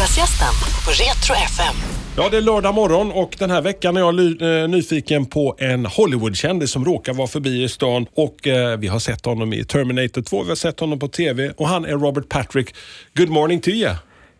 [0.00, 0.48] Lördagsgästen
[0.84, 1.74] på Retro FM.
[2.16, 5.56] Ja, det är lördag morgon och den här veckan är jag ly- eh, nyfiken på
[5.58, 8.06] en Hollywoodkändis som råkar vara förbi i stan.
[8.14, 11.50] Och eh, Vi har sett honom i Terminator 2, vi har sett honom på TV
[11.56, 12.74] och han är Robert Patrick.
[13.16, 13.94] Good morning to you.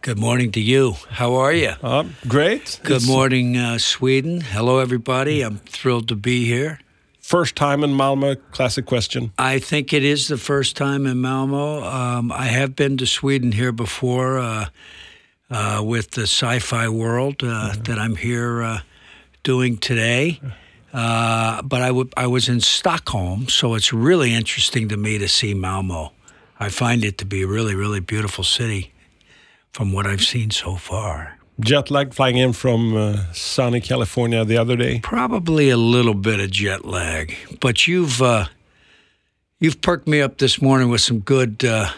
[0.05, 0.95] Good morning to you.
[1.09, 1.73] How are you?
[1.85, 2.81] Uh, great.
[2.85, 4.41] Good It's morning, uh, Sweden.
[4.41, 5.41] Hello, everybody.
[5.45, 6.79] I'm thrilled to be here.
[7.23, 9.25] First time in Malmö, classic question.
[9.57, 11.83] I think it is the first time in Malmo.
[11.85, 14.65] Um, I have been to Sweden here before uh,
[15.51, 18.81] uh, with the sci fi world uh, that I'm here uh,
[19.43, 20.41] doing today.
[20.93, 25.29] Uh, but I, w- I was in Stockholm, so it's really interesting to me to
[25.29, 26.13] see Malmo.
[26.59, 28.93] I find it to be a really, really beautiful city
[29.73, 31.39] from what I've seen so far.
[31.61, 35.01] Jet lag flying in from uh, sunny California the other day.
[35.01, 38.47] Probably a little bit of jet lag, but you've uh,
[39.59, 41.91] you've perked me up this morning with some good uh,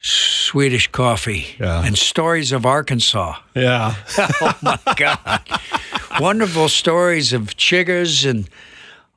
[0.00, 1.84] Swedish coffee Yeah.
[1.84, 3.34] and stories of Arkansas.
[3.54, 3.94] Yeah.
[4.40, 5.40] Oh my God!
[6.20, 8.48] Wonderful stories of chiggers and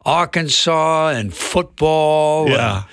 [0.06, 2.46] Arkansas and football.
[2.48, 2.84] and yeah.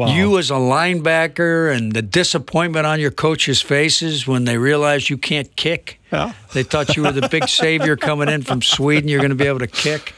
[0.00, 0.14] Wow.
[0.14, 5.18] You as a linebacker and the disappointment on your coaches' faces when they realized you
[5.18, 5.98] can't kick.
[6.10, 6.32] Yeah.
[6.54, 9.08] They thought you were the big savior coming in from Sweden.
[9.08, 10.12] You're going to be able to kick.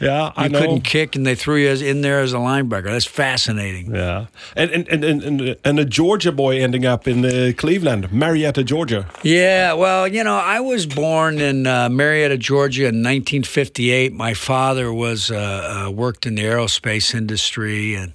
[0.00, 0.58] yeah, I You know.
[0.60, 2.84] couldn't kick, and they threw you as, in there as a linebacker.
[2.90, 3.94] That's fascinating.
[3.94, 8.12] Yeah, and and, and and and and a Georgia boy ending up in uh, Cleveland,
[8.12, 9.06] Marietta, Georgia.
[9.22, 14.12] Yeah, well, you know, I was born in uh, Marietta, Georgia, in 1958.
[14.12, 18.12] My father was uh, uh, worked in the aerospace industry, and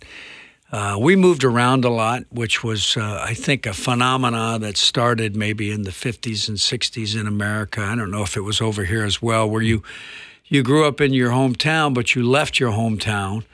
[0.74, 5.36] uh, we moved around a lot, which was, uh, I think, a phenomena that started
[5.36, 7.82] maybe in the 50s and 60s in America.
[7.82, 9.84] I don't know if it was over here as well, where you
[10.46, 13.46] you grew up in your hometown, but you left your hometown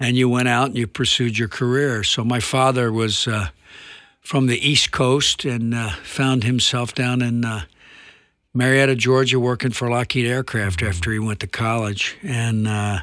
[0.00, 2.02] and you went out and you pursued your career.
[2.02, 3.28] So my father was.
[3.28, 3.48] Uh,
[4.26, 7.62] from the East Coast and uh, found himself down in uh,
[8.52, 12.16] Marietta, Georgia, working for Lockheed Aircraft after he went to college.
[12.24, 13.00] And uh,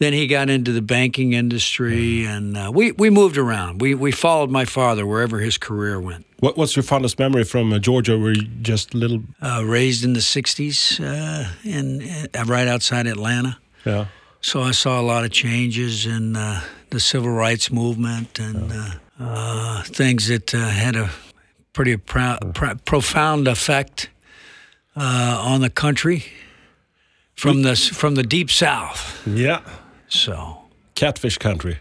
[0.00, 3.82] then he got into the banking industry, and uh, we, we moved around.
[3.82, 6.26] We, we followed my father wherever his career went.
[6.38, 8.18] What, what's your fondest memory from uh, Georgia?
[8.18, 9.22] Were you just little?
[9.42, 12.00] Uh, raised in the 60s uh, in,
[12.34, 13.58] uh, right outside Atlanta.
[13.84, 14.06] Yeah.
[14.40, 18.90] So I saw a lot of changes in uh, the civil rights movement and uh,
[19.20, 21.10] uh, things that uh, had a
[21.74, 24.08] pretty profound effect
[24.96, 26.24] uh, on the country
[27.34, 29.26] from the from the deep south.
[29.26, 29.60] Yeah.
[30.10, 30.58] So.
[30.94, 31.78] Catfish country.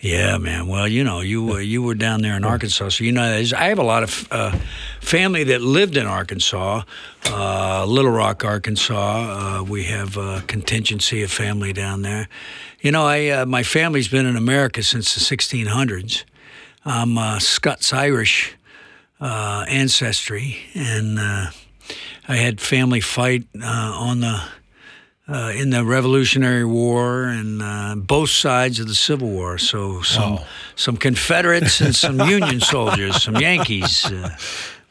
[0.00, 0.66] Yeah, man.
[0.66, 3.22] Well, you know, you uh, you were down there in Arkansas, so you know.
[3.22, 4.56] I have a lot of uh,
[5.00, 6.82] family that lived in Arkansas,
[7.26, 9.60] uh, Little Rock, Arkansas.
[9.60, 12.28] Uh, we have a contingency of family down there.
[12.80, 16.24] You know, I uh, my family's been in America since the 1600s.
[16.84, 18.54] I'm uh, Scots Irish
[19.20, 21.46] uh, ancestry, and uh,
[22.28, 24.42] I had family fight uh, on the
[25.28, 29.58] uh, in the Revolutionary War and uh, both sides of the Civil War.
[29.58, 30.40] So some
[30.76, 34.04] some Confederates and some Union soldiers, some Yankees.
[34.04, 34.36] Uh,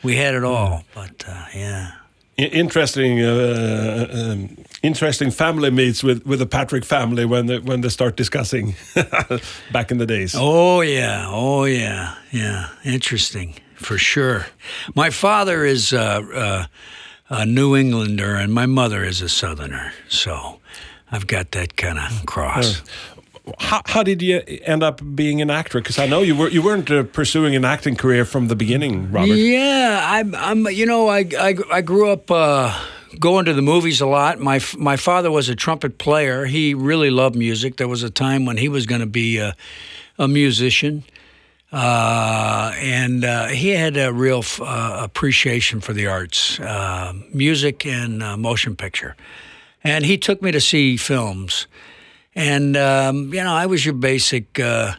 [0.04, 0.84] we had it all.
[0.94, 1.92] But uh, yeah.
[2.36, 7.90] Interesting, uh, um, interesting family meets with, with the Patrick family when they, when they
[7.90, 8.74] start discussing
[9.72, 10.34] back in the days.
[10.36, 12.70] Oh yeah, oh yeah, yeah.
[12.84, 14.48] Interesting for sure.
[14.96, 16.66] My father is uh, uh,
[17.34, 19.92] a New Englander, and my mother is a Southerner.
[20.08, 20.60] So
[21.12, 22.84] I've got that kind of cross.
[23.60, 25.80] How, how did you end up being an actor?
[25.80, 29.12] Because I know you were you weren't uh, pursuing an acting career from the beginning,
[29.12, 29.34] Robert.
[29.34, 30.34] Yeah, I'm.
[30.36, 30.68] I'm.
[30.68, 32.72] You know, I I, I grew up uh,
[33.20, 34.40] going to the movies a lot.
[34.40, 36.46] My my father was a trumpet player.
[36.46, 37.78] He really loved music.
[37.78, 39.56] There was a time when he was going to be a,
[40.18, 41.04] a musician,
[41.74, 47.84] uh, and uh, he had a real f- uh, appreciation for the arts, uh, music
[47.84, 49.16] and uh, motion picture.
[49.84, 51.66] And he took me to see films.
[52.36, 54.94] And, um, you know, I was your basic uh,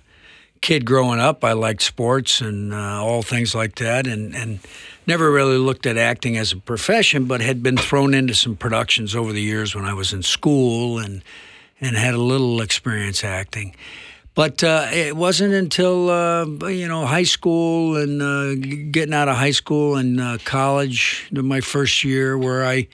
[0.61, 1.45] kid growing up.
[1.45, 4.59] I liked sports and uh, all things like that, and, and
[5.06, 9.15] never really looked at acting as a profession, but had been thrown into some productions
[9.15, 11.23] over the years when I was in school and,
[11.81, 13.76] and had a little experience acting.
[14.35, 18.55] But uh, it wasn't until uh, you know high school and uh,
[18.91, 22.89] getting out of high school and uh, college, my first year, where I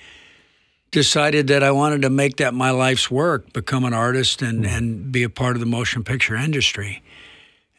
[0.90, 5.10] decided that I wanted to make that my life's work, become an artist and, and
[5.12, 7.02] be a part of the motion picture industry,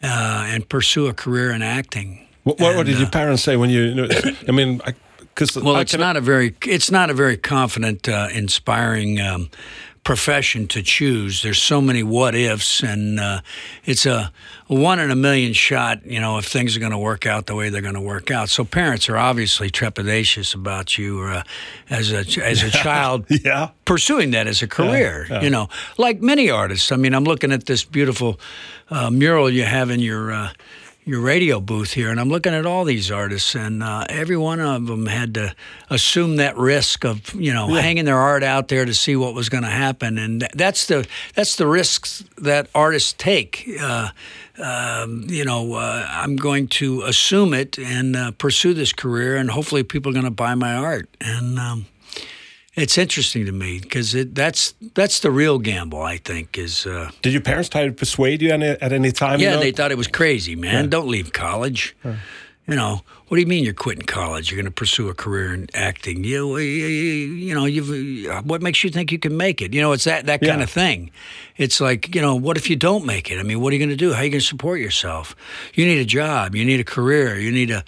[0.02, 2.28] uh, and pursue a career in acting.
[2.44, 3.81] What, what, what And, did your uh, parents say when you?
[3.84, 4.08] you know,
[4.48, 4.81] I mean,
[5.19, 9.50] because Well, it's not a very it's not a very confident, uh, inspiring um,
[10.03, 11.42] profession to choose.
[11.44, 13.42] There's so many what ifs, and uh,
[13.86, 14.31] it's a,
[14.68, 16.06] one in a million shot.
[16.06, 18.31] You know, if things are going to work out the way they're going to work
[18.31, 18.50] out.
[18.50, 21.44] So parents are obviously trepidatious about you uh,
[21.89, 23.69] as a as a child Yeah.
[23.86, 25.27] pursuing that as a career.
[25.30, 25.42] yeah.
[25.42, 26.92] You know, like many artists.
[26.92, 28.39] I mean, I'm looking at this beautiful
[28.89, 30.51] uh, mural you have in your.
[31.03, 34.59] Your radio booth here, and I'm looking at all these artists, and uh, every one
[34.59, 35.56] of them had to
[35.89, 39.50] assume that risk of you know hanging their art out there to see what was
[39.50, 43.68] going to happen, and th- that's the that's the risks that artists take.
[43.81, 44.09] Uh,
[44.59, 49.50] um, you know, uh, I'm going to assume it and uh, pursue this career, and
[49.50, 51.88] hopefully, people are going to buy my art, and um,
[52.75, 56.01] it's interesting to me because that's that's the real gamble.
[56.01, 56.85] I think is.
[56.85, 59.39] Uh, Did your parents try to persuade you any, at any time?
[59.39, 59.59] you yeah, know?
[59.59, 60.89] they thought it was crazy, man.
[60.89, 61.95] Don't leave college.
[62.68, 64.50] You know, what do you mean you're quitting college?
[64.50, 66.23] You're going to pursue a career in acting?
[66.23, 69.74] You, you, you know, you've, what makes you think you can make it?
[69.74, 70.63] You know, it's that that kind Yeah.
[70.63, 71.12] of thing.
[71.57, 73.39] It's like, you know, what if you don't make it?
[73.39, 74.13] I mean, what are you going to do?
[74.13, 75.35] How are you going to support yourself?
[75.74, 76.56] You need a job.
[76.56, 77.38] You need a career.
[77.38, 77.83] You need a,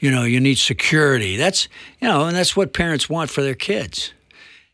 [0.00, 1.36] you know, you need security.
[1.36, 1.68] That's,
[2.00, 4.12] you know, and that's what parents want for their kids.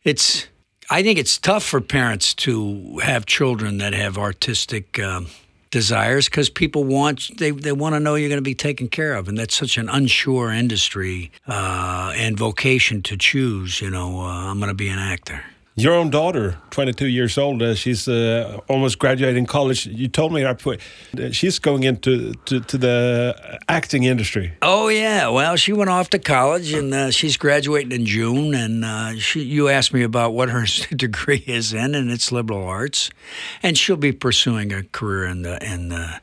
[0.03, 0.47] It's,
[0.89, 5.27] I think it's tough for parents to have children that have artistic um,
[5.71, 9.15] desires because people want they, they want to know you're going to be taken care
[9.15, 13.81] of, and that's such an unsure industry uh, and vocation to choose.
[13.81, 15.43] You know, uh, I'm going to be an actor.
[15.75, 19.87] Your own daughter, 22 years old, uh, she's uh, almost graduating college.
[19.87, 24.53] You told me that uh, she's going into to, to the acting industry.
[24.61, 28.53] Oh yeah, well, she went off to college and uh, she's graduating in June.
[28.53, 30.65] And uh, she, you asked me about what her
[30.95, 33.09] degree is in, and it's liberal arts,
[33.63, 36.21] and she'll be pursuing a career in the in the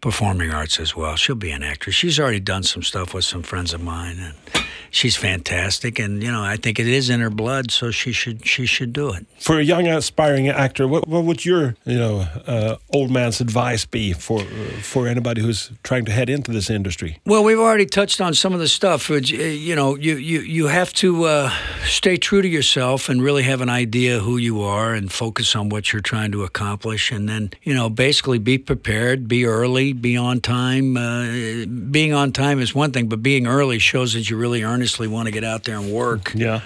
[0.00, 1.16] performing arts as well.
[1.16, 1.94] She'll be an actress.
[1.94, 5.98] She's already done some stuff with some friends of mine, and she's fantastic.
[5.98, 8.92] And you know, I think it is in her blood, so she should she should
[8.92, 9.26] do it.
[9.38, 13.84] For a young aspiring actor, what, what would your you know uh, old man's advice
[13.84, 14.40] be for
[14.82, 17.18] for anybody who's trying to head into this industry?
[17.26, 19.08] Well, we've already touched on some of the stuff.
[19.08, 21.50] which, uh, You know, you you you have to uh,
[21.84, 25.68] stay true to yourself and really have an idea who you are and focus on
[25.68, 30.16] what you're trying to accomplish, and then you know, basically be prepared, be early, be
[30.16, 30.96] on time.
[30.96, 35.08] Uh, being on time is one thing, but being early shows that you really earnestly
[35.08, 36.60] want to get out there and work Yeah.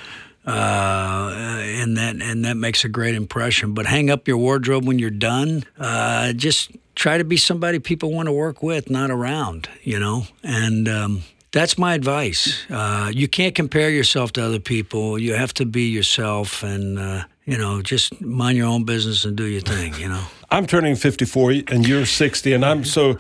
[0.47, 3.75] uh, and that and that makes a great impression.
[3.75, 5.65] But hang up your wardrobe when you're done.
[5.79, 9.69] Uh, just try to be somebody people want to work with, not around.
[9.83, 11.23] You know, and um,
[11.53, 12.65] that's my advice.
[12.71, 15.19] Uh, you can't compare yourself to other people.
[15.19, 19.37] You have to be yourself, and uh, you know, just mind your own business and
[19.37, 19.95] do your thing.
[19.95, 20.25] You know.
[20.55, 23.19] I'm turning 54 and you're 60, and I'm so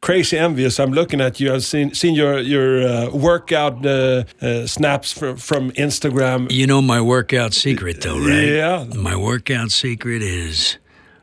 [0.00, 0.80] crazy envious.
[0.80, 1.54] I'm looking at you.
[1.54, 6.50] I've seen seen your your uh, workout uh, uh, snaps from from Instagram.
[6.50, 8.48] You know my workout secret, though, right?
[8.48, 10.78] Yeah, My workout secret is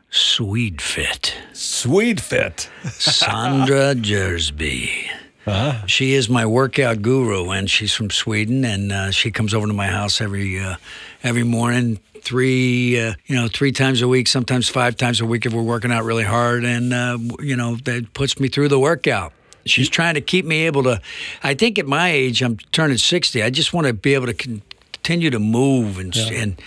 [0.08, 1.36] Swede Fit.
[1.52, 2.70] Swede fit.
[2.88, 5.10] Sandra Jersby.
[5.46, 5.86] Uh-huh.
[5.86, 9.72] She is my workout guru, and she's from Sweden, and uh, she comes over to
[9.72, 10.76] my house every uh,
[11.22, 15.46] every morning, three uh, you know three times a week, sometimes five times a week
[15.46, 18.78] if we're working out really hard, and uh, you know that puts me through the
[18.78, 19.32] workout.
[19.64, 21.00] She's trying to keep me able to.
[21.42, 23.42] I think at my age, I'm turning sixty.
[23.42, 24.62] I just want to be able to con-
[24.92, 26.60] continue to move and and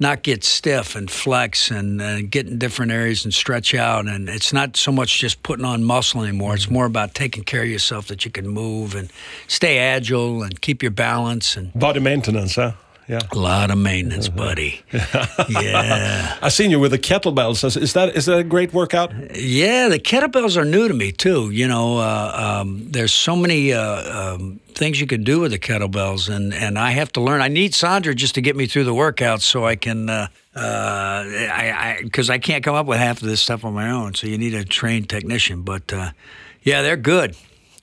[0.00, 4.06] not get stiff and flex and uh, get in different areas and stretch out.
[4.06, 6.54] And it's not so much just putting on muscle anymore.
[6.54, 9.10] It's more about taking care of yourself that you can move and
[9.48, 12.72] stay agile and keep your balance and Body maintenance, huh?
[13.08, 13.20] Yeah.
[13.32, 14.82] a lot of maintenance, buddy.
[15.48, 16.36] yeah.
[16.42, 17.64] I've seen you with the kettlebells.
[17.64, 19.12] Is- that is that a great workout?
[19.34, 21.50] Yeah, the kettlebells are new to me too.
[21.50, 25.58] You know, uh, um, there's so many uh, um, things you can do with the
[25.58, 27.40] kettlebells, and, and I have to learn.
[27.40, 30.60] I need Sandra just to get me through the workouts so I can, uh, uh,
[30.60, 34.14] I because I, can't come up with half of this stuff on my own.
[34.14, 35.62] So you need a trained technician.
[35.62, 36.10] But uh,
[36.62, 37.34] yeah, they're good.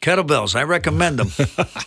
[0.05, 1.29] Kettlebells, I recommend them.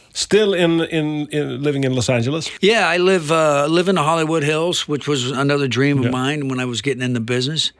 [0.13, 2.51] Still in, in in living in Los Angeles.
[2.61, 6.07] Yeah, I live uh, live in the Hollywood Hills, which was another dream Yeah.
[6.09, 7.73] of mine when I was getting in the business.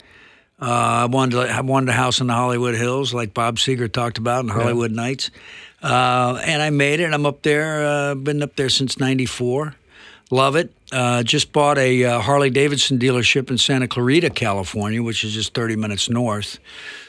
[0.61, 3.91] Uh, I wanted to, I wanted a house in the Hollywood Hills, like Bob Seger
[3.93, 5.31] talked about in Hollywood Nights,
[5.83, 7.13] uh, and I made it.
[7.13, 7.85] I'm up there.
[7.87, 9.75] Uh, been up there since '94.
[10.31, 10.71] Love it.
[10.93, 15.55] Uh, just bought a uh, Harley Davidson dealership in Santa Clarita, California, which is just
[15.55, 16.59] 30 minutes north.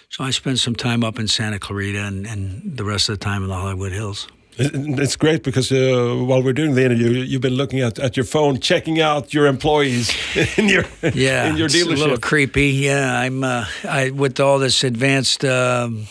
[0.09, 3.23] So I spent some time up in Santa Clarita and, and the rest of the
[3.23, 4.27] time in the Hollywood Hills.
[4.61, 8.25] It's great because uh, while we're doing the interview, you've been looking at, at your
[8.25, 10.11] phone, checking out your employees
[10.57, 12.67] in your yeah, in your it's a little creepy.
[12.71, 16.07] Yeah, I'm uh, I with all this advanced um,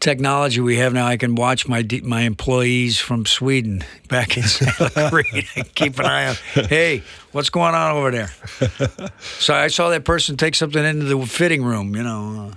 [0.00, 4.90] technology we have now, I can watch my my employees from Sweden back in Santa
[5.10, 5.64] Clarita.
[5.76, 6.64] Keep an eye on.
[6.64, 9.10] Hey, what's going on over there?
[9.20, 11.94] so I saw that person take something into the fitting room.
[11.94, 12.54] You know, uh,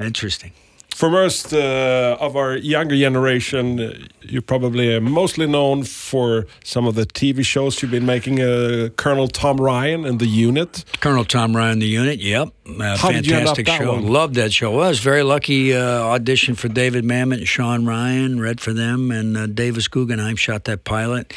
[0.00, 0.52] interesting.
[0.94, 6.94] For most uh, of our younger generation, uh, you're probably mostly known for some of
[6.94, 8.40] the TV shows you've been making.
[8.42, 10.84] Uh, Colonel Tom Ryan and The Unit.
[11.00, 12.18] Colonel Tom Ryan, the unit.
[12.18, 12.48] Yep,
[12.80, 13.92] uh, How did you fantastic that show.
[13.94, 14.08] one?
[14.08, 14.72] Loved that show.
[14.72, 15.72] Well, I was very lucky.
[15.74, 20.36] Uh, auditioned for David Mamet and Shawn Ryan, read for them, and uh, Davis Guggenheim
[20.36, 21.32] shot that pilot.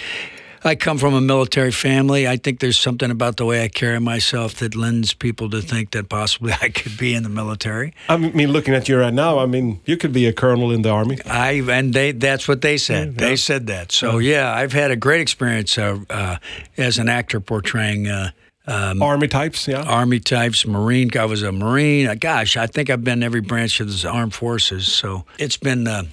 [0.66, 2.28] I come from a military family.
[2.28, 5.92] I think there's something about the way I carry myself that lends people to think
[5.92, 7.94] that possibly I could be in the military.
[8.08, 10.82] I mean, looking at you right now, I mean, you could be a colonel in
[10.82, 11.18] the army.
[11.26, 13.14] I and they that's what they said.
[13.14, 13.28] Yeah.
[13.28, 13.92] They said that.
[13.92, 16.38] So yeah, I've had a great experience uh, uh,
[16.78, 18.08] as an actor portraying.
[18.08, 18.32] Uh,
[18.66, 19.84] army types, yeah.
[19.84, 21.10] Army types, Marine.
[21.18, 22.08] I was a Marine.
[22.08, 24.92] Uh, Gosh, I think I've been in every branch of the armed forces.
[24.92, 26.04] So it's been uh,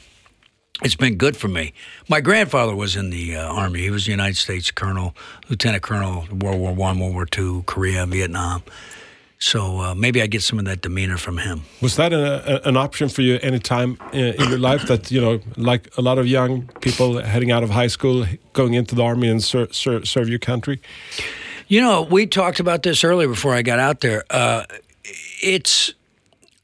[0.82, 1.72] it's been good for me.
[2.08, 3.80] My grandfather was in the uh, Army.
[3.80, 5.14] He was a United States Colonel,
[5.48, 8.62] Lieutenant Colonel, World War One, World War Two, Korea, Vietnam.
[9.42, 11.62] So uh, maybe I get some of that demeanor from him.
[11.80, 15.10] Was that a, a, an option for you any time in, in your life that,
[15.10, 18.94] you know, like a lot of young people heading out of high school, going into
[18.94, 20.78] the army and ser ser serve your country?
[21.68, 24.24] You know, we talked about this earlier before I got out there.
[24.28, 24.64] Uh,
[25.42, 25.94] it's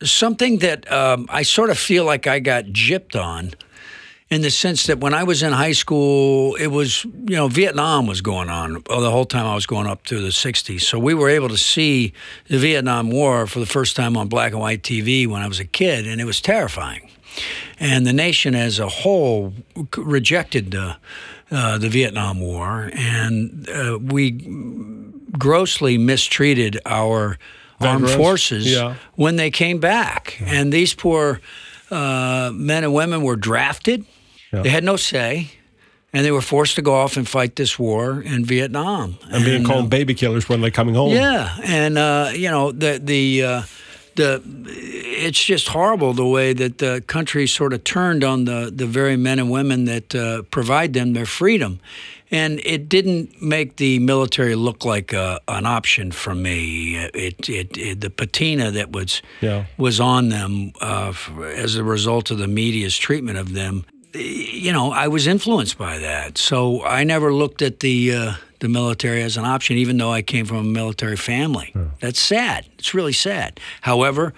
[0.03, 3.55] something that um, I sort of feel like I got gypped on
[4.29, 8.07] in the sense that when I was in high school, it was, you know, Vietnam
[8.07, 10.81] was going on the whole time I was going up through the 60s.
[10.81, 12.13] So we were able to see
[12.49, 15.61] the Vietnam War for the first time on black and white TV when I was
[15.61, 17.09] a kid, and it was terrifying.
[17.79, 19.53] And the nation as a whole
[19.97, 20.97] rejected the,
[21.53, 24.33] uh, the Vietnam War, and uh, we
[25.39, 27.39] grossly mistreated our
[27.81, 28.97] armed forces yeah.
[29.15, 30.41] when they came back.
[30.41, 31.41] And these poor
[31.91, 34.05] uh, men and women were drafted.
[34.57, 34.63] Yeah.
[34.63, 35.51] They had no say.
[36.13, 39.19] And they were forced to go off and fight this war in Vietnam.
[39.31, 41.13] And being uh, called baby killers when they're coming home.
[41.13, 43.63] yeah, and uh, you know the the uh,
[44.15, 44.41] the
[44.79, 49.17] it's just horrible the way that the country sort of turned on the the very
[49.17, 51.81] men and women that uh, provide them their freedom,
[52.31, 56.97] and it didn't make the military look like a, an option for me.
[57.15, 59.65] It, it, it the patina that was Yeah.
[59.77, 61.13] was on them uh,
[61.57, 63.85] as a result of the media's treatment of them.
[64.17, 68.69] You know, I was influenced by that, so I never looked at the uh, the
[68.69, 71.75] military as an option, even though I came from a military family.
[72.01, 72.67] That's sad.
[72.79, 73.61] It's really sad.
[73.83, 74.33] However,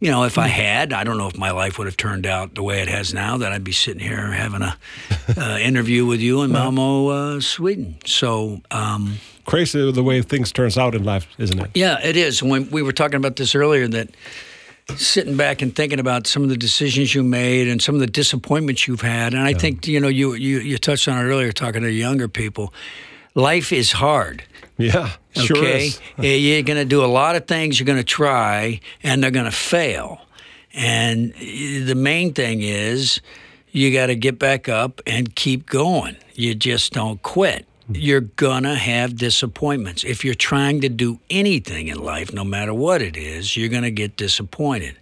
[0.00, 2.54] you know, if I had, I don't know if my life would have turned out
[2.54, 3.36] the way it has now.
[3.38, 4.76] That I'd be sitting here having a
[5.36, 7.96] uh, interview with you in Malmo, uh, Sweden.
[8.04, 8.60] So.
[8.70, 11.70] Um, Crazy the way things turns out in life, isn't it?
[11.74, 12.42] yeah, it is.
[12.42, 14.10] When we were talking about this earlier, that
[14.94, 18.06] sitting back and thinking about some of the decisions you made and some of the
[18.06, 21.52] disappointments you've had, and I think you know you you you touched on it earlier,
[21.52, 22.72] talking to younger people.
[23.34, 24.44] Life is hard.
[24.78, 26.00] Yeah, sure Okay, is.
[26.18, 27.78] Yeah, you're going to do a lot of things.
[27.78, 30.20] You're going to try, and they're going to fail.
[30.72, 33.20] And eh, the main thing is,
[33.72, 36.16] you got to get back up and keep going.
[36.34, 37.66] You just don't quit.
[37.88, 40.04] You're gonna have disappointments.
[40.04, 43.90] If you're trying to do anything in life, no matter what it is, you're gonna
[43.90, 44.96] get disappointed.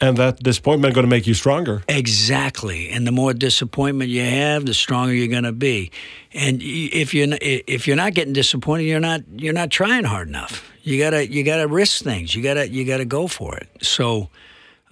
[0.00, 1.82] And that disappointment going to make you stronger.
[1.88, 5.90] Exactly, and the more disappointment you have, the stronger you're going to be.
[6.32, 10.64] And if you're if you're not getting disappointed, you're not you're not trying hard enough.
[10.82, 12.34] You gotta you gotta risk things.
[12.34, 13.68] You gotta you gotta go for it.
[13.82, 14.28] So,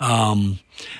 [0.01, 0.59] um,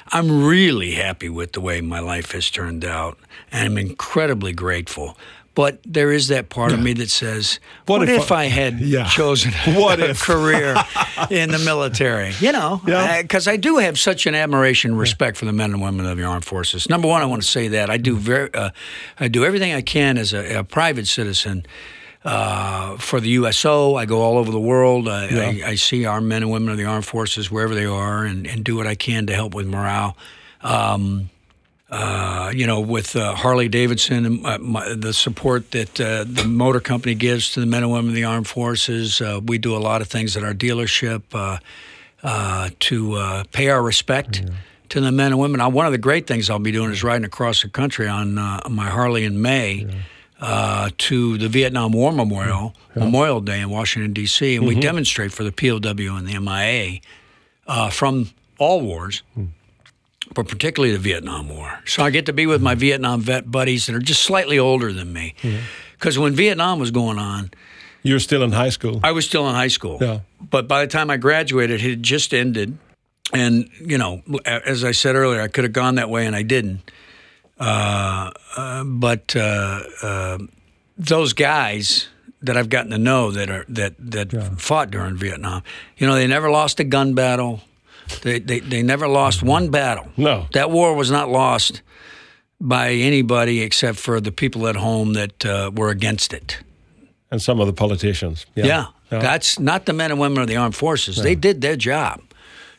[0.09, 3.19] I'm really happy with the way my life has turned out,
[3.51, 5.19] and I'm incredibly grateful.
[5.57, 8.45] But there is that part of me that says, What "What, if if, I- I
[8.45, 9.09] had Yeah.
[9.09, 10.21] chosen What a if?
[10.23, 10.77] career
[11.31, 13.23] in the military?" You know, Yeah.
[13.23, 16.17] because I do have such an admiration, and respect for the men and women of
[16.19, 16.89] the armed forces.
[16.89, 18.71] Number one, I want to say that I do very, uh,
[19.19, 21.65] I do everything I can as a, a private citizen
[22.25, 23.95] uh, for the USO.
[23.95, 25.09] I go all over the world.
[25.09, 28.25] I, I, I see our men and women of the armed forces wherever they are,
[28.27, 30.17] and, and do what I can to help with morale.
[30.61, 31.31] Um,
[31.89, 36.45] uh, you know, with uh, Harley Davidson and my, my, the support that uh, the
[36.45, 39.77] motor company gives to the men and women of the armed forces, uh, we do
[39.77, 41.59] a lot of things at our dealership uh,
[42.25, 44.43] uh, to uh, pay our respect
[44.89, 45.59] to the men and women.
[45.59, 48.37] Now, one of the great things I'll be doing is riding across the country on
[48.37, 49.87] uh, my Harley in May.
[50.39, 55.45] Uh, to the Vietnam War Memorial, Memorial Day in Washington, D.C., and we demonstrate for
[55.45, 57.01] the POW and the MIA
[57.67, 58.29] uh, from
[58.59, 59.23] all wars
[60.35, 61.81] but particularly the Vietnam War.
[61.87, 64.93] So I get to be with my Vietnam vet buddies that are just slightly older
[64.93, 65.35] than me.
[65.99, 67.51] Because when Vietnam was going on,
[68.03, 69.01] You're still in high school.
[69.03, 69.99] I was still in high school.
[70.01, 70.21] Yeah.
[70.41, 72.79] But by the time I graduated, it had just ended.
[73.33, 76.43] And, you know, as I said earlier, I could have gone that way and I
[76.43, 76.81] didn't.
[77.59, 80.39] Uh, uh, but uh, uh,
[80.99, 82.09] those guys
[82.43, 85.63] that I've gotten to know that are that that fought during Vietnam,
[85.97, 87.63] you know, they never lost a gun battle.
[88.23, 90.07] They, they they never lost one battle.
[90.17, 90.47] No.
[90.53, 91.83] that war was not lost
[92.61, 96.59] by anybody except for the people at home that uh, were against it.
[97.31, 98.47] and some of the politicians.
[98.55, 98.87] Yeah.
[99.11, 101.17] That's not the men and women of the armed forces.
[101.17, 102.21] They did their job.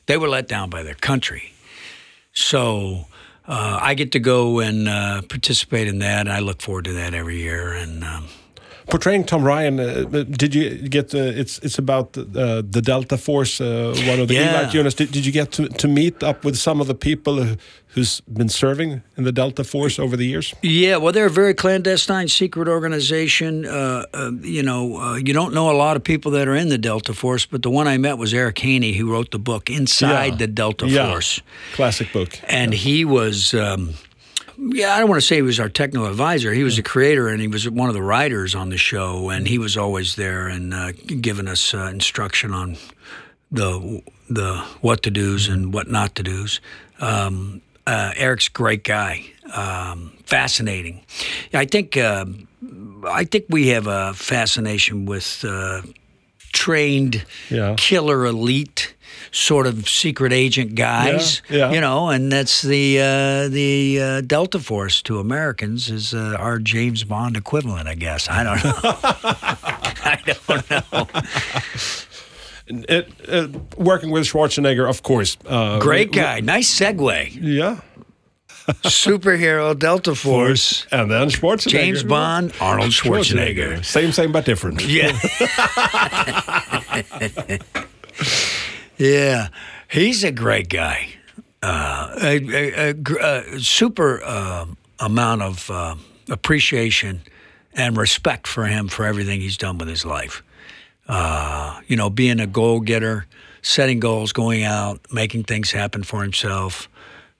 [0.05, 1.53] They were let down by their country.
[2.33, 3.05] So
[3.47, 6.93] uh, I get to go and uh, participate in that, and I look forward to
[6.93, 7.73] that every year.
[7.73, 8.27] And um,
[8.89, 11.13] Portraying Tom Ryan, uh, did you get?
[11.13, 12.23] Uh, it's it's about uh,
[12.71, 14.63] the Delta Force, uh, one of the Yeah.
[14.63, 14.95] Greenlight units.
[14.95, 17.55] Did, did you get to, to meet up with some of the people who,
[17.95, 20.53] who's been serving in the Delta Force over the years?
[20.61, 23.65] yeah, well, they're a very clandestine, secret organization.
[23.65, 26.69] Uh, uh, you know, uh, you don't know a lot of people that are in
[26.69, 29.69] the Delta Force, but the one I met was Eric Haney, who wrote the book
[29.69, 30.35] Inside Yeah.
[30.37, 31.09] the Delta Yeah.
[31.09, 31.41] Force.
[31.75, 32.39] Classic book.
[32.47, 33.95] and he was um,
[34.57, 36.51] yeah i don't want to say he was our technical advisor.
[36.53, 39.47] He was the creator and he was one of the writers on the show and
[39.47, 42.77] he was always there and uh, giving us uh, instruction on
[43.51, 46.59] the the what to do's and what not to do's.
[46.99, 49.25] Um, uh, eric's a great guy.
[49.53, 51.05] Um, fascinating.
[51.53, 52.25] I think uh,
[53.07, 55.81] i think we have a fascination with uh,
[56.51, 57.75] trained Yeah.
[57.77, 58.95] killer elite
[59.37, 61.71] sort of secret agent guys Yeah, yeah.
[61.73, 66.59] you know and that's the uh, the uh, delta force to americans is uh, our
[66.59, 68.79] james bond equivalent i guess i don't know
[70.13, 71.07] i don't know
[72.89, 75.37] It, uh, working with Schwarzenegger, of course.
[75.45, 77.79] Uh, great we- guy nice segue Yeah.
[78.83, 81.69] superhero delta force And then Schwarzenegger.
[81.69, 84.81] james bond arnold schwarzenegger Same, same, but different.
[84.83, 85.13] Yeah.
[88.97, 89.49] yeah.
[89.89, 91.09] He's a great guy.
[91.63, 95.95] Uh, a, a, a, a super um amount of uh,
[96.29, 97.21] appreciation
[97.73, 100.43] and respect for him for everything he's done with his life.
[101.07, 103.25] Uh, you know, being a goal getter,
[103.61, 106.89] setting goals, going out, making things happen for himself.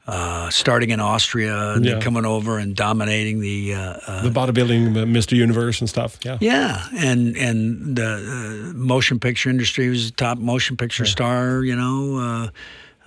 [0.08, 1.92] Uh, starting in Austria and Yeah.
[1.94, 5.34] then coming over and dominating the uh, uh, The bodybuilding, uh, Mr.
[5.36, 6.18] Universe and stuff.
[6.24, 6.38] Yeah.
[6.40, 11.62] yeah, and and the uh, motion picture industry he was a top motion picture star.
[11.62, 12.51] You know,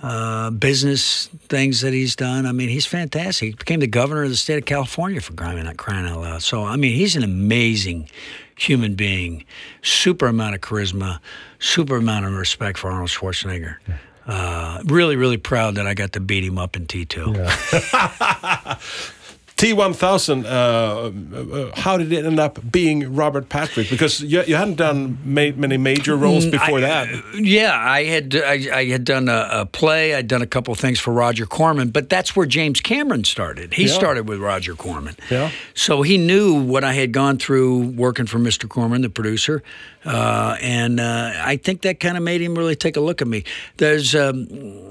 [0.03, 2.44] uh, uh, business things that he's done.
[2.44, 3.48] I mean, he's fantastic.
[3.48, 6.42] He became the governor of the state of California for crying out crying out loud.
[6.42, 8.11] So I mean, he's an amazing
[8.57, 9.46] human being.
[9.81, 11.18] Super amount of charisma,
[11.61, 13.77] super amount of respect for Arnold Schwarzenegger.
[14.26, 17.35] Uh, really, really proud that I got to beat him up in T two.
[19.61, 23.90] T1000, uh, uh, how did it end up being Robert Patrick?
[23.90, 27.09] Because you, you hadn't done ma- many major roles before I- that.
[27.35, 30.14] Yeah, I had I, I had done a, a play.
[30.14, 33.75] I'd done a couple things for Roger Corman, but that's where James Cameron started.
[33.75, 33.92] He Yeah.
[33.92, 35.14] started with Roger Corman.
[35.31, 35.51] Yeah.
[35.75, 38.66] So he knew what I had gone through working for Mr.
[38.66, 39.62] Corman, the producer,
[40.07, 43.29] uh, and uh, I think that kind of made him really take a look at
[43.29, 43.44] me.
[43.77, 44.49] There's, um,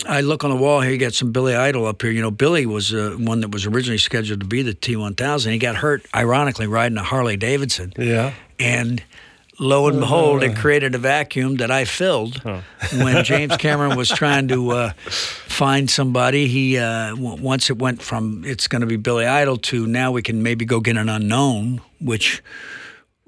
[0.07, 0.91] I look on the wall here.
[0.91, 2.11] You got some Billy Idol up here.
[2.11, 5.51] You know, Billy was uh, one that was originally scheduled to be the T1000.
[5.51, 7.93] He got hurt, ironically, riding a Harley Davidson.
[7.97, 8.33] Yeah.
[8.59, 9.03] And
[9.59, 12.41] lo and behold, it created a vacuum that I filled
[12.97, 16.47] when James Cameron was trying to uh, find somebody.
[16.47, 20.11] He uh, w- once it went from it's going to be Billy Idol to now
[20.11, 22.41] we can maybe go get an unknown, which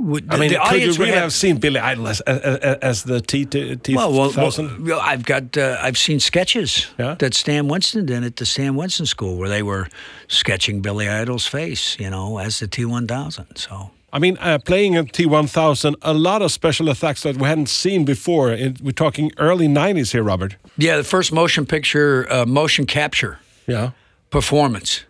[0.01, 3.21] would I mean, the could you really have, seen Billy Idol as, as, as the
[3.21, 4.85] T T well, well, thousand?
[4.85, 7.15] well, I've got uh, I've seen sketches Yeah?
[7.19, 9.87] that Stan Winston did at the Stan Winston School where they were
[10.27, 13.55] sketching Billy Idol's face, you know, as the T one thousand.
[13.55, 17.37] So I mean, uh, playing a T one thousand, a lot of special effects that
[17.37, 18.51] we hadn't seen before.
[18.51, 20.55] It, we're talking early '90s here, Robert.
[20.77, 23.39] yeah, the first motion picture, uh, motion capture.
[23.67, 23.91] Yeah.
[24.31, 25.05] performance.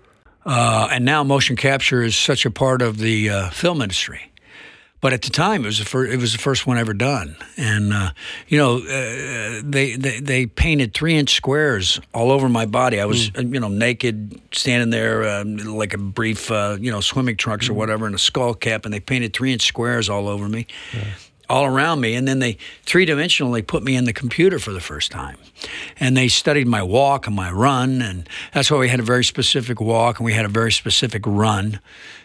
[0.46, 4.31] Uh, and now motion capture is such a part of the uh, film industry.
[5.02, 7.36] But at the time, it was the first, it was the first one ever done,
[7.58, 8.12] and uh,
[8.48, 13.00] you know uh, they, they they painted three inch squares all over my body.
[13.00, 17.02] I was uh, you know naked, standing there um, like a brief uh, you know
[17.02, 20.28] swimming trunks or whatever, and a skull cap, and they painted three inch squares all
[20.28, 20.68] over me
[21.52, 22.16] all around me.
[22.16, 25.38] And then they three dimensionally put me in the computer for the first time.
[26.00, 28.02] And they studied my walk and my run.
[28.02, 31.24] And that's why we had a very specific walk and we had a very specific
[31.26, 31.80] run.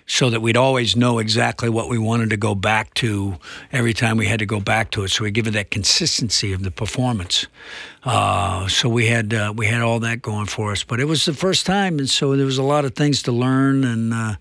[0.06, 3.36] so that we'd always know exactly what we wanted to go back to
[3.72, 5.08] every time we had to go back to it.
[5.10, 7.46] So we give it that consistency of the performance.
[8.04, 11.24] Uh, so we had uh, we had all that going for us, but it was
[11.24, 14.34] the first time, and so there was a lot of things to learn and uh,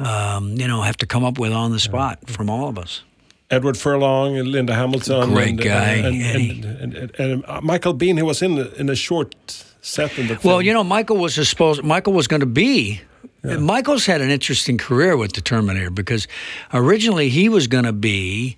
[0.00, 3.02] um, you know have to come up with on the spot from all of us.
[3.50, 5.30] Edward Furlong and Linda Hamilton.
[5.32, 8.96] Great and, guy, And, and, and, uh, Michael Biehn, who was in the, in a
[8.96, 9.34] short
[9.80, 10.52] set in the film.
[10.54, 11.82] Well, you know, Michael was supposed.
[11.84, 13.00] Michael was going to be.
[13.44, 16.26] Michael's had an interesting career with the Terminator because
[16.74, 18.56] originally he was going to be,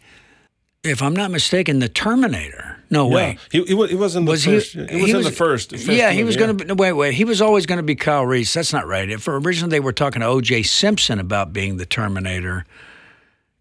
[0.82, 2.78] if I'm not mistaken, the Terminator.
[2.90, 3.14] No Yeah.
[3.14, 3.38] way.
[3.52, 4.54] He, he, was, he was in the Was he?
[4.54, 4.72] first.
[4.72, 5.72] He, was in the first.
[5.72, 6.72] first yeah, he was going to be.
[6.72, 7.12] Wait, wait.
[7.12, 8.54] He was always going to be Kyle Reese.
[8.54, 9.10] That's not right.
[9.10, 10.62] If originally they were talking to O.J.
[10.62, 12.64] Simpson about being the Terminator,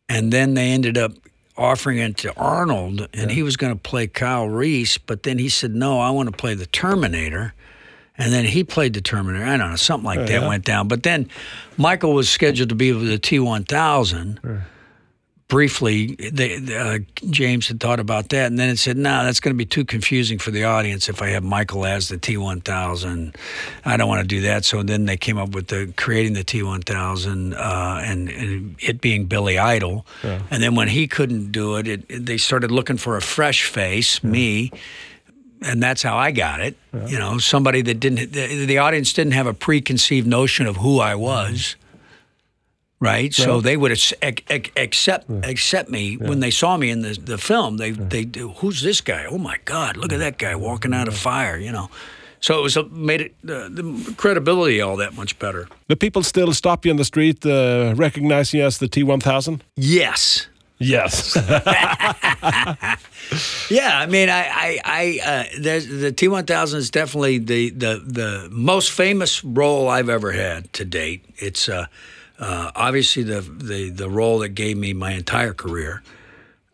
[0.09, 1.13] and then they ended up
[1.57, 5.49] offering it to Arnold, and he was going to play Kyle Reese, but then he
[5.49, 7.53] said, "No, I want to play the Terminator."
[8.19, 9.45] And then he played the Terminator.
[9.45, 10.47] I don't know, something like oh, that yeah.
[10.47, 10.87] went down.
[10.87, 11.29] But then
[11.77, 14.39] Michael was scheduled to be with the T one thousand.
[15.49, 19.53] Briefly, they, uh, James had thought about that, and then it said, "No, that's going
[19.55, 22.59] to be too confusing for the audience if I have Michael as the T one
[22.59, 23.33] thousand.
[23.85, 26.43] I don't want to do that." So then they came up with the creating the
[26.43, 30.05] T one thousand uh, and, and it being Billy Idol.
[30.51, 33.63] And then when he couldn't do it, it, it- they started looking for a fresh
[33.63, 34.71] face, me
[35.61, 36.75] and that's how I got it.
[37.07, 40.99] You know, somebody that didn't the, the audience didn't have a preconceived notion of who
[40.99, 41.77] I was.
[42.99, 47.13] Right, so they would ac- ac- accept accept me when they saw me in the,
[47.13, 47.77] the film.
[47.77, 49.25] They they do, who's this guy?
[49.29, 51.59] Oh my God, look at that guy walking out of fire.
[51.59, 51.89] You know,
[52.39, 55.67] so it was a, made it uh, the credibility all that much better.
[55.89, 59.61] The people still stop you in the street, uh, recognize you as the T1000?
[59.75, 60.47] Yes,
[60.79, 61.35] Yes.
[63.69, 68.01] Yeah, I mean, I, I, I uh, the T one thousand is definitely the, the
[68.05, 71.25] the most famous role I've ever had to date.
[71.37, 71.87] It's uh,
[72.39, 76.03] uh, obviously the, the the role that gave me my entire career,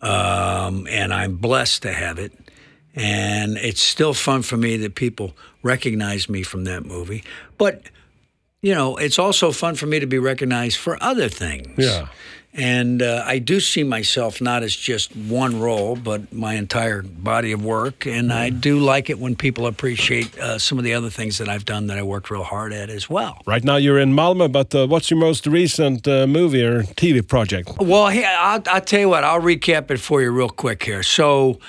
[0.02, 2.34] um, and I'm blessed to have it.
[2.95, 7.23] And it's still fun for me that people recognize me from that movie,
[7.58, 7.82] but
[8.62, 11.67] you know, it's also fun for me to be recognized for other things.
[11.78, 12.08] Yeah.
[12.55, 17.51] And uh, I do see myself not as just one role, but my entire body
[17.51, 18.05] of work.
[18.05, 21.49] And I do like it when people appreciate uh, some of the other things that
[21.49, 23.41] I've done that I worked real hard at as well.
[23.47, 27.27] right now you're in Malmö, but uh, what's your most recent uh, movie or TV
[27.27, 27.71] project?
[27.79, 31.01] Well, here, I'll, I'll tell you what, I'll recap it for you real quick here.
[31.01, 31.59] So,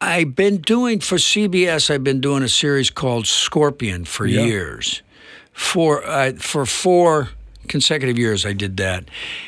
[0.00, 4.44] I've been doing for CBS, I've been doing a series called Scorpion for Yeah.
[4.44, 5.02] years.
[5.52, 7.30] For, uh, for four
[7.68, 9.04] consecutive years, I did that.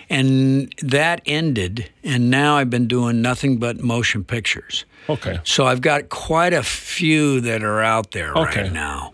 [0.09, 4.85] And that ended, and now I've been doing nothing but motion pictures.
[5.09, 5.41] Okay.
[5.45, 8.63] So I've got quite a few that are out there Okay.
[8.63, 9.13] right now.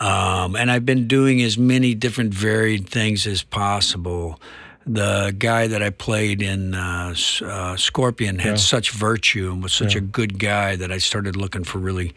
[0.00, 4.40] Um, and I've been doing as many different varied things as possible.
[4.86, 9.94] The guy that I played in uh, uh, Scorpion had such virtue and was such
[9.96, 12.14] a good guy that I started looking for really,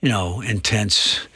[0.00, 1.26] you know, intense,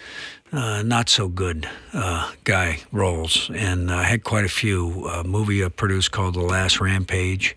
[0.53, 3.51] uh, not so good uh, guy roles.
[3.55, 5.09] And I had quite a few.
[5.09, 7.57] A movie I produced called The Last Rampage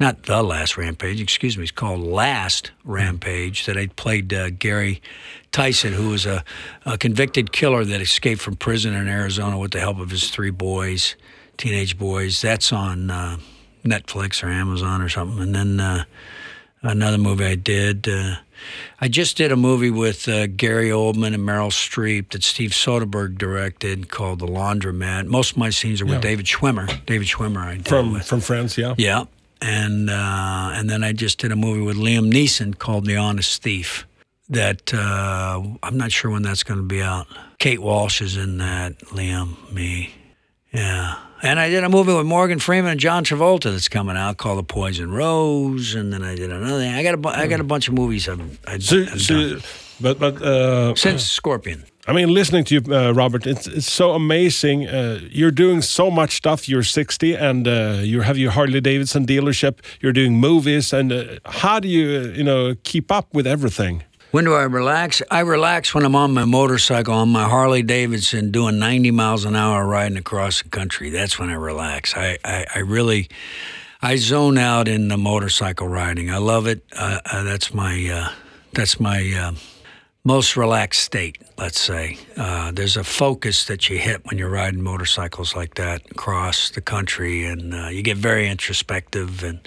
[0.00, 5.02] not the last rampage, excuse me, it's called Last Rampage, that I played uh, Gary
[5.50, 6.44] Tison, who was a,
[6.86, 10.50] a convicted killer that escaped from prison in Arizona with the help of his three
[10.50, 11.16] boys,
[11.56, 12.40] teenage boys.
[12.40, 13.38] That's on uh,
[13.84, 15.40] Netflix or Amazon or something.
[15.40, 16.04] And then uh,
[16.82, 18.08] another movie I did.
[19.00, 23.38] I just did a movie with uh, Gary Oldman and Meryl Streep that Steve Soderbergh
[23.38, 25.26] directed called The Laundromat.
[25.26, 26.20] Most of my scenes are with Yeah.
[26.20, 27.04] David Schwimmer.
[27.06, 28.26] David Schwimmer, I did From with.
[28.26, 28.94] from France, yeah.
[28.98, 29.24] Yeah,
[29.60, 33.62] and uh, and then I just did a movie with Liam Neeson called The Honest
[33.62, 34.06] Thief.
[34.50, 37.26] That uh, I'm not sure when that's going to be out.
[37.58, 38.98] Kate Walsh is in that.
[39.10, 40.14] Liam, me,
[40.72, 41.16] yeah.
[41.42, 44.58] And I did a movie with Morgan Freeman and John Travolta that's coming out called
[44.58, 45.94] The Poison Rose.
[45.94, 46.92] And then I did another thing.
[46.94, 49.58] I got a bu- I got a bunch of movies I've, I've, So, I've so,
[50.00, 51.84] but but uh, since Scorpion.
[52.08, 54.88] I mean, listening to you, uh, Robert, it's it's so amazing.
[54.88, 56.66] Uh, you're doing so much stuff.
[56.68, 59.80] You're 60, and uh, you have your Harley Davidson dealership.
[60.00, 64.04] You're doing movies, and uh, how do you, uh, you know, keep up with everything?
[64.30, 65.22] When do I relax?
[65.30, 69.56] I relax when I'm on my motorcycle, on my Harley Davidson, doing 90 miles an
[69.56, 71.08] hour riding across the country.
[71.08, 72.14] That's when I relax.
[72.14, 73.30] I, I, I really,
[74.02, 76.30] I zone out in the motorcycle riding.
[76.30, 76.84] I love it.
[76.94, 78.32] Uh, uh, that's my, uh,
[78.74, 79.52] that's my uh,
[80.24, 81.38] most relaxed state.
[81.56, 86.02] Let's say uh, there's a focus that you hit when you're riding motorcycles like that
[86.10, 89.66] across the country, and uh, you get very introspective, and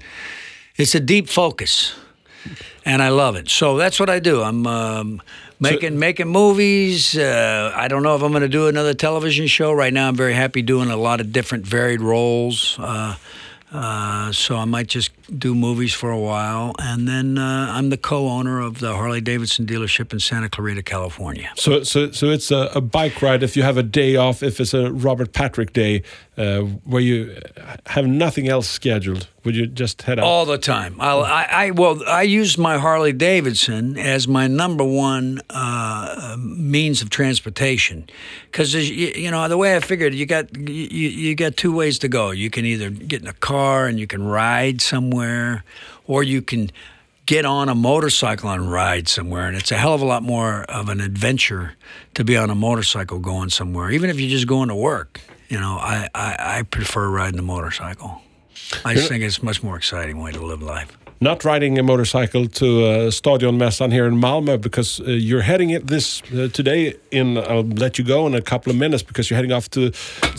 [0.78, 1.96] it's a deep focus
[2.86, 3.50] and I love it.
[3.50, 4.42] So that's what I do.
[4.42, 5.22] I'm um,
[5.62, 7.16] Making making movies.
[7.16, 9.72] Uh, I don't know if I'm going to do another television show.
[9.72, 12.80] Right now, I'm very happy doing a lot of different varied roles.
[12.80, 13.16] Uh,
[13.72, 17.98] uh, so I might just do movies for a while, and then uh, I'm the
[17.98, 21.52] co-owner of the Harley Davidson dealership in Santa Clarita, California.
[21.56, 23.42] So, so, so it's a, a bike ride.
[23.42, 26.04] If you have a day off, if it's a Robert Patrick day,
[26.38, 27.38] uh, where you
[27.86, 30.26] have nothing else scheduled, would you just head out?
[30.26, 30.96] All the time.
[31.00, 37.02] I'll, I, I well, I use my Harley Davidson as my number one uh, means
[37.02, 38.08] of transportation,
[38.46, 42.00] because you, you know the way I figured, you got you, you got two ways
[42.00, 42.32] to go.
[42.32, 45.21] You can either get in a car and you can ride somewhere,
[46.08, 46.72] or you can
[47.26, 49.48] get on a motorcycle and ride somewhere.
[49.48, 51.76] And it's a hell of a lot more of an adventure
[52.14, 55.22] to be on a motorcycle going somewhere, even if you're just going to work.
[55.48, 58.22] You know, I, I, I prefer riding the motorcycle.
[58.86, 60.98] I just think it's a much more exciting way to live life.
[61.24, 65.86] Not riding a motorcycle to uh, Stadionmässan here in Malmö because uh, you're heading it
[65.86, 66.96] this uh, today.
[67.12, 69.92] In I'll let you go in a couple of minutes because you're heading off to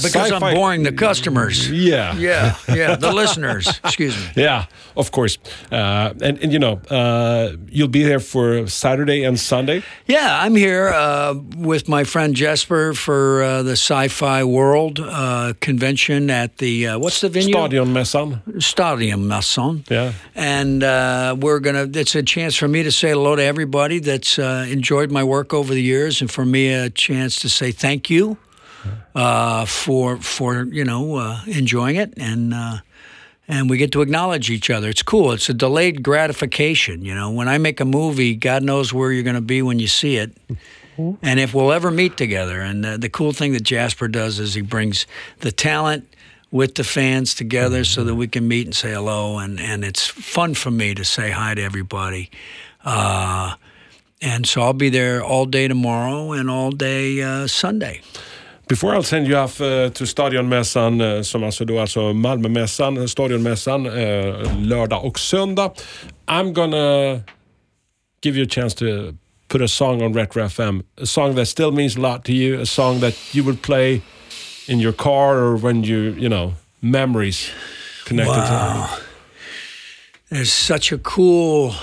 [0.02, 1.70] because I'm boring the customers.
[1.70, 3.68] Yeah, Yeah, yeah, the listeners.
[3.84, 4.42] Excuse me.
[4.42, 4.64] Yeah,
[4.96, 5.38] of course.
[5.70, 9.82] Uh, and, and you know, uh, you'll be there for Saturday and Sunday.
[10.06, 16.30] Yeah, I'm here uh, with my friend Jesper for uh, the Sci-Fi World uh, convention
[16.30, 17.52] at the uh, what's the venue?
[17.54, 18.62] Stadion Stadionmässan.
[18.62, 19.84] Stadium Masson.
[19.90, 20.12] Yeah.
[20.34, 21.88] And uh, we're gonna.
[21.92, 25.52] It's a chance for me to say hello to everybody that's uh, enjoyed my work
[25.52, 28.36] over the years, and for me a chance to say thank you
[29.14, 32.54] uh, for for you know uh, enjoying it and.
[32.54, 32.78] Uh,
[33.48, 34.88] and we get to acknowledge each other.
[34.88, 35.32] It's cool.
[35.32, 37.04] It's a delayed gratification.
[37.04, 39.80] You know, when I make a movie, God knows where you're going to be when
[39.80, 40.30] you see it,
[40.96, 42.60] and if we'll ever meet together.
[42.60, 45.06] And the, the cool thing that Jasper does is he brings
[45.40, 46.08] the talent
[46.52, 49.38] with the fans together so that we can meet and say hello.
[49.38, 52.30] And, and it's fun for me to say hi to everybody.
[52.84, 53.54] Uh,
[54.20, 58.02] and so I'll be there all day tomorrow and all day uh, Sunday.
[58.68, 63.86] Before I'll send you off uh, to Stadionmässan, uh, som alltså då alltså Malmömässan, Stadionmässan,
[63.86, 65.72] uh, lördag och söndag.
[66.26, 67.22] I'm gonna
[68.22, 69.14] give you a chance to
[69.48, 72.60] put a song on Retro FM, a song that still means a lot to you,
[72.60, 74.00] a song that you would play
[74.68, 77.50] in your car or when you, you know, memories
[78.04, 78.98] connected Wow.
[80.30, 81.74] There's such a cool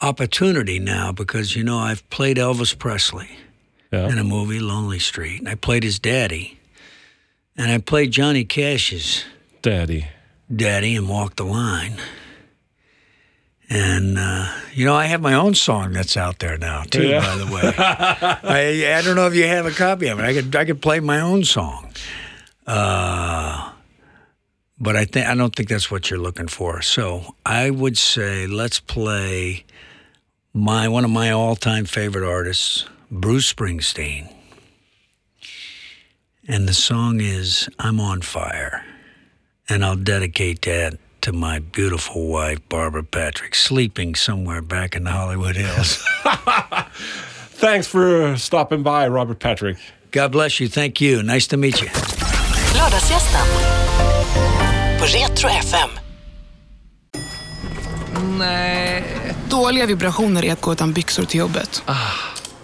[0.00, 3.28] opportunity now because, you know, I've played Elvis Presley.
[3.92, 4.08] yeah.
[4.08, 5.40] in a movie, Lonely Street.
[5.40, 6.58] And I played his daddy.
[7.56, 9.24] And I played Johnny Cash's
[9.60, 10.06] Daddy.
[10.54, 11.96] daddy and Walk the Line.
[13.72, 17.20] And, uh, you know, I have my own song that's out there now, too, Yeah.
[17.20, 17.72] by the way.
[17.78, 20.24] I, I don't know if you have a copy of it.
[20.24, 21.92] I could, I could play my own song.
[22.66, 23.70] Uh,
[24.80, 26.82] but I think I don't think that's what you're looking for.
[26.82, 29.64] So I would say let's play
[30.52, 34.34] my one of my all-time favorite artists, Bruce Springsteen.
[36.48, 38.84] And the song is I'm on fire.
[39.68, 45.10] And I'll dedicate that to my beautiful wife, Barbara Patrick, sleeping somewhere back in the
[45.10, 46.02] Hollywood Hills.
[47.60, 49.78] Thanks for stopping by, Robert Patrick.
[50.10, 50.68] God bless you.
[50.68, 51.22] Thank you.
[51.22, 51.88] Nice to meet you.
[52.74, 53.46] Lördagsgästen
[54.98, 55.90] på Retro FM.
[59.48, 61.82] Dåliga vibrationer är att gå utan byxor till jobbet.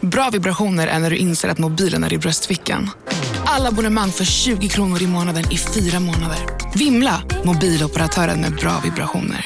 [0.01, 2.91] Bra vibrationer är när du inser att mobilen är i bröstfickan.
[3.49, 6.39] Alla abonnemang för 20 kronor i månaden i fyra månader.
[6.75, 7.23] Vimla!
[7.45, 9.45] Mobiloperatören med bra vibrationer.